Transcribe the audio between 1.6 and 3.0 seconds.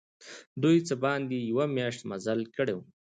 میاشت مزل کړی وو.